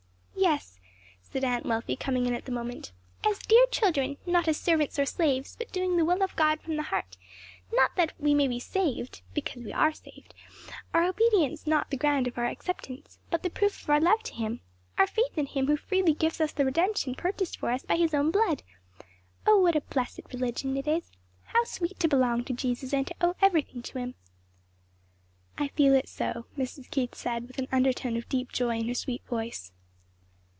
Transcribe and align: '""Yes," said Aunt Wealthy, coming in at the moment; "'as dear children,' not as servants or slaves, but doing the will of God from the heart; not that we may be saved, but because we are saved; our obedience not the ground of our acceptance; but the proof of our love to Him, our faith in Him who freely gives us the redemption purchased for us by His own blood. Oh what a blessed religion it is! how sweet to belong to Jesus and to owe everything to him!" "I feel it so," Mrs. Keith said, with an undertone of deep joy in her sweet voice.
'""Yes," 0.51 0.79
said 1.21 1.43
Aunt 1.45 1.65
Wealthy, 1.67 1.95
coming 1.95 2.25
in 2.25 2.33
at 2.33 2.45
the 2.45 2.51
moment; 2.51 2.91
"'as 3.23 3.37
dear 3.39 3.63
children,' 3.71 4.17
not 4.25 4.47
as 4.49 4.57
servants 4.57 4.97
or 4.99 5.05
slaves, 5.05 5.55
but 5.55 5.71
doing 5.71 5.95
the 5.95 6.03
will 6.03 6.21
of 6.23 6.35
God 6.35 6.59
from 6.61 6.75
the 6.77 6.83
heart; 6.83 7.15
not 7.71 7.95
that 7.95 8.19
we 8.19 8.33
may 8.33 8.47
be 8.49 8.59
saved, 8.59 9.21
but 9.29 9.35
because 9.35 9.63
we 9.63 9.71
are 9.71 9.93
saved; 9.93 10.33
our 10.95 11.03
obedience 11.03 11.67
not 11.67 11.89
the 11.91 11.95
ground 11.95 12.27
of 12.27 12.37
our 12.39 12.47
acceptance; 12.47 13.19
but 13.29 13.43
the 13.43 13.49
proof 13.51 13.83
of 13.83 13.89
our 13.91 14.01
love 14.01 14.23
to 14.23 14.33
Him, 14.33 14.59
our 14.97 15.05
faith 15.07 15.37
in 15.37 15.45
Him 15.45 15.67
who 15.67 15.77
freely 15.77 16.13
gives 16.15 16.41
us 16.41 16.51
the 16.51 16.65
redemption 16.65 17.13
purchased 17.15 17.57
for 17.59 17.69
us 17.71 17.83
by 17.83 17.95
His 17.95 18.13
own 18.13 18.29
blood. 18.31 18.63
Oh 19.47 19.59
what 19.59 19.75
a 19.77 19.81
blessed 19.81 20.21
religion 20.33 20.75
it 20.75 20.87
is! 20.87 21.11
how 21.45 21.63
sweet 21.65 21.97
to 22.01 22.07
belong 22.09 22.43
to 22.45 22.53
Jesus 22.53 22.93
and 22.93 23.05
to 23.07 23.15
owe 23.21 23.35
everything 23.43 23.83
to 23.83 23.99
him!" 23.99 24.15
"I 25.57 25.67
feel 25.69 25.93
it 25.93 26.09
so," 26.09 26.47
Mrs. 26.57 26.89
Keith 26.91 27.13
said, 27.15 27.47
with 27.47 27.57
an 27.59 27.67
undertone 27.71 28.17
of 28.17 28.27
deep 28.27 28.51
joy 28.51 28.77
in 28.79 28.87
her 28.89 28.95
sweet 28.95 29.23
voice. 29.29 29.71